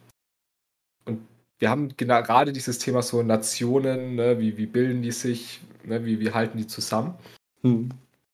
[1.05, 1.21] Und
[1.59, 6.21] wir haben gerade dieses Thema so Nationen, ne, wie, wie bilden die sich, ne, wie,
[6.21, 7.14] wie halten die zusammen.
[7.62, 7.90] Hm.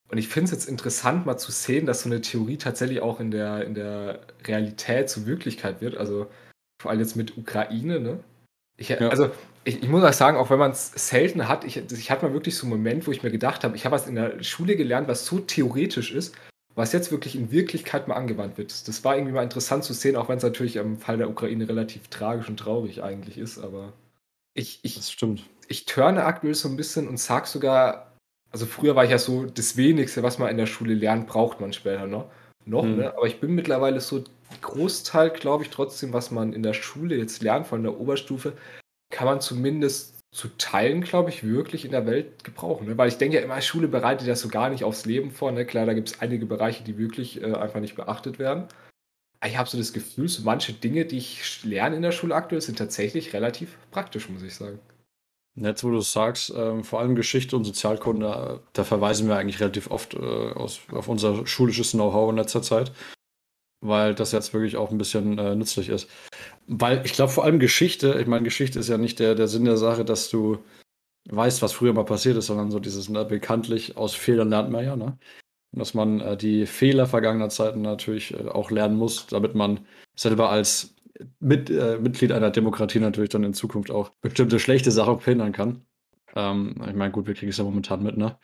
[0.07, 3.19] Und ich finde es jetzt interessant, mal zu sehen, dass so eine Theorie tatsächlich auch
[3.19, 5.97] in der, in der Realität zur Wirklichkeit wird.
[5.97, 6.27] Also
[6.81, 8.19] vor allem jetzt mit Ukraine, ne?
[8.77, 8.97] Ich, ja.
[8.97, 9.31] Also,
[9.63, 12.33] ich, ich, muss auch sagen, auch wenn man es selten hat, ich, ich hatte mal
[12.33, 14.75] wirklich so einen Moment, wo ich mir gedacht habe, ich habe was in der Schule
[14.75, 16.35] gelernt, was so theoretisch ist,
[16.75, 18.87] was jetzt wirklich in Wirklichkeit mal angewandt wird.
[18.87, 21.67] Das war irgendwie mal interessant zu sehen, auch wenn es natürlich im Fall der Ukraine
[21.67, 23.93] relativ tragisch und traurig eigentlich ist, aber
[24.53, 25.43] ich, ich, das stimmt.
[25.67, 28.13] ich turne aktuell so ein bisschen und sag sogar,
[28.51, 31.59] also früher war ich ja so, das Wenigste, was man in der Schule lernt, braucht
[31.59, 32.29] man später noch.
[32.65, 32.97] noch hm.
[32.97, 33.13] ne?
[33.17, 34.23] Aber ich bin mittlerweile so
[34.61, 38.53] Großteil, glaube ich, trotzdem, was man in der Schule jetzt lernt, von der Oberstufe,
[39.09, 42.87] kann man zumindest zu Teilen, glaube ich, wirklich in der Welt gebrauchen.
[42.87, 42.97] Ne?
[42.97, 45.51] Weil ich denke ja immer, Schule bereitet das so gar nicht aufs Leben vor.
[45.51, 45.65] Ne?
[45.65, 48.65] Klar, da gibt es einige Bereiche, die wirklich äh, einfach nicht beachtet werden.
[49.39, 52.35] Aber ich habe so das Gefühl, so manche Dinge, die ich lerne in der Schule
[52.35, 54.79] aktuell, sind tatsächlich relativ praktisch, muss ich sagen.
[55.57, 59.61] Jetzt, wo du es sagst, äh, vor allem Geschichte und Sozialkunde, da verweisen wir eigentlich
[59.61, 62.91] relativ oft äh, aus, auf unser schulisches Know-how in letzter Zeit
[63.87, 66.09] weil das jetzt wirklich auch ein bisschen äh, nützlich ist.
[66.67, 69.65] Weil ich glaube, vor allem Geschichte, ich meine, Geschichte ist ja nicht der, der Sinn
[69.65, 70.59] der Sache, dass du
[71.29, 74.85] weißt, was früher mal passiert ist, sondern so dieses, ne, bekanntlich aus Fehlern lernt man
[74.85, 75.17] ja, ne?
[75.71, 80.49] Dass man äh, die Fehler vergangener Zeiten natürlich äh, auch lernen muss, damit man selber
[80.49, 80.95] als
[81.39, 85.85] mit, äh, Mitglied einer Demokratie natürlich dann in Zukunft auch bestimmte schlechte Sachen verhindern kann.
[86.35, 88.37] Ähm, ich meine, gut, wir kriegen es ja momentan mit, ne?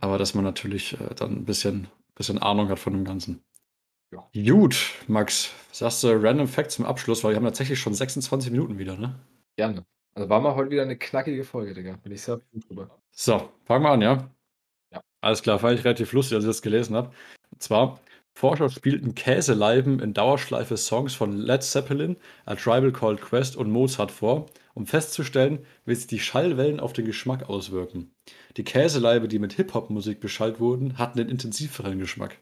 [0.00, 3.42] Aber dass man natürlich äh, dann ein bisschen, bisschen Ahnung hat von dem Ganzen.
[4.10, 4.28] Ja.
[4.34, 8.78] Gut, Max, sagst du Random Fact zum Abschluss, weil wir haben tatsächlich schon 26 Minuten
[8.78, 9.18] wieder, ne?
[9.56, 9.84] Gerne.
[10.14, 11.96] Also war mal heute wieder eine knackige Folge, Digga.
[12.02, 12.98] Bin ich sehr froh drüber.
[13.10, 14.30] So, fangen wir an, ja?
[14.92, 15.02] Ja.
[15.20, 17.10] Alles klar, fand ich relativ lustig, als ich das gelesen habe.
[17.50, 18.00] Und zwar,
[18.34, 22.16] Forscher spielten Käseleiben in Dauerschleife Songs von Led Zeppelin,
[22.46, 27.04] A Tribal Called Quest und Mozart vor, um festzustellen, wie sich die Schallwellen auf den
[27.04, 28.14] Geschmack auswirken.
[28.56, 32.38] Die Käseleibe, die mit Hip-Hop-Musik beschallt wurden, hatten den intensiveren Geschmack.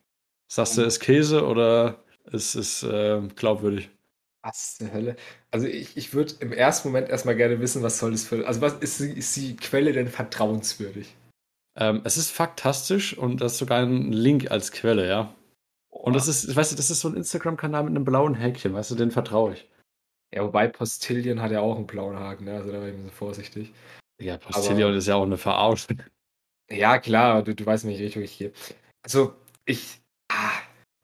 [0.48, 3.90] Sagst du, ist Käse oder ist es äh, glaubwürdig?
[4.42, 5.16] Was zur Hölle?
[5.50, 8.46] Also ich, ich würde im ersten Moment erstmal gerne wissen, was soll das für.
[8.46, 11.14] Also was ist, die- ist die Quelle denn vertrauenswürdig?
[11.78, 15.34] Ähm, es ist faktastisch und das ist sogar ein Link als Quelle, ja.
[15.90, 18.92] Und das ist, weißt du, das ist so ein Instagram-Kanal mit einem blauen Häkchen, weißt
[18.92, 19.68] du, den vertraue ich.
[20.32, 22.54] Ja, wobei Postillion hat ja auch einen blauen Haken, ne?
[22.56, 23.72] Also da war ich ein bisschen vorsichtig.
[24.20, 26.02] Ja, Postillion ist ja auch eine Verarschung.
[26.70, 28.52] Ja, klar, du, du weißt, in welche Richtung ich gehe.
[29.02, 30.00] Also, ich.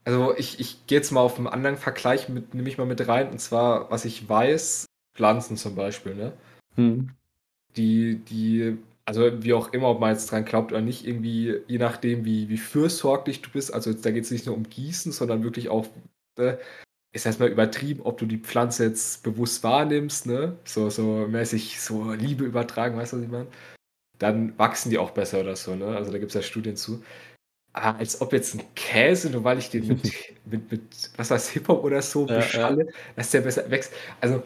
[0.05, 3.07] Also, ich, ich gehe jetzt mal auf einen anderen Vergleich mit, nehme ich mal mit
[3.07, 3.31] rein.
[3.31, 6.33] Und zwar, was ich weiß, Pflanzen zum Beispiel, ne?
[6.75, 7.11] Hm.
[7.77, 11.79] Die, die, also wie auch immer, ob man jetzt dran glaubt oder nicht, irgendwie, je
[11.79, 15.43] nachdem, wie, wie fürsorglich du bist, also da geht es nicht nur um Gießen, sondern
[15.43, 15.87] wirklich auch,
[16.39, 16.59] ne,
[17.13, 20.57] ist erstmal übertrieben, ob du die Pflanze jetzt bewusst wahrnimmst, ne?
[20.65, 23.49] So, so mäßig so Liebe übertragen, weißt du, was ich meine?
[24.19, 25.89] Dann wachsen die auch besser oder so, ne?
[25.97, 27.03] Also da gibt es ja Studien zu.
[27.73, 30.13] Aber als ob jetzt ein Käse, nur weil ich den mit,
[30.45, 32.41] mit, mit was weiß Hip-Hop oder so Ja, ja.
[32.41, 33.93] beschalle, dass der besser wächst.
[34.21, 34.43] Also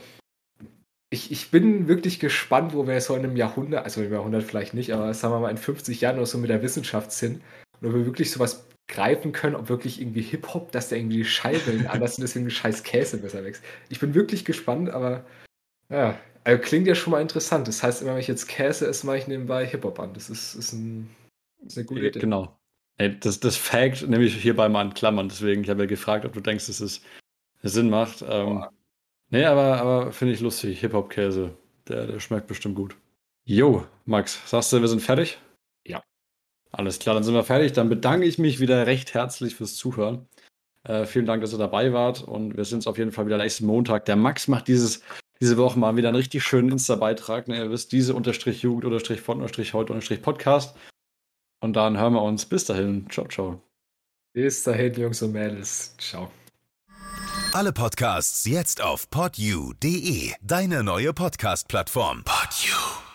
[1.11, 4.75] ich, ich bin wirklich gespannt, wo wir so in einem Jahrhundert, also im Jahrhundert vielleicht
[4.75, 7.43] nicht, aber sagen wir mal in 50 Jahren oder so mit der Wissenschaft sind
[7.81, 11.25] und ob wir wirklich sowas greifen können, ob wirklich irgendwie Hip-Hop, dass da irgendwie die
[11.25, 13.63] Schallwellen anders sind, deswegen scheiß Käse besser wächst.
[13.89, 15.25] Ich bin wirklich gespannt, aber
[15.89, 17.67] ja, also klingt ja schon mal interessant.
[17.67, 20.15] Das heißt, immer wenn ich jetzt Käse esse, mache ich nebenbei Hip-Hop an.
[20.15, 21.11] Das ist, ist, ein,
[21.65, 22.21] ist eine gute Idee.
[22.21, 22.57] Genau.
[22.99, 26.25] Ey, das, das Fact nehme ich hierbei mal in Klammern, deswegen, ich habe ja gefragt,
[26.25, 27.03] ob du denkst, dass es
[27.63, 28.25] Sinn macht.
[28.27, 28.65] Ähm,
[29.31, 30.81] nee, aber, aber finde ich lustig.
[30.81, 31.55] Hip-Hop-Käse,
[31.89, 32.97] der, der schmeckt bestimmt gut.
[33.45, 35.39] Jo, Max, sagst du, wir sind fertig?
[35.87, 36.03] Ja.
[36.73, 37.73] Alles klar, dann sind wir fertig.
[37.73, 40.27] Dann bedanke ich mich wieder recht herzlich fürs Zuhören.
[40.85, 43.39] Äh, vielen Dank, dass ihr dabei wart und wir sehen uns auf jeden Fall wieder
[43.39, 44.05] nächsten Montag.
[44.07, 45.03] Der Max macht dieses,
[45.41, 47.49] diese Woche mal wieder einen richtig schönen Insta-Beitrag.
[47.49, 47.59] Ne?
[47.59, 50.77] Ihr wisst, diese unterstrich Jugend unterstrich von unterstrich heute unterstrich Podcast.
[51.61, 52.47] Und dann hören wir uns.
[52.47, 53.09] Bis dahin.
[53.11, 53.63] Ciao, ciao.
[54.33, 55.97] Bis dahin, Jungs und Mädels.
[55.99, 56.31] Ciao.
[57.53, 62.23] Alle Podcasts jetzt auf podyou.de, deine neue Podcast-Plattform.
[62.25, 63.06] Podyou.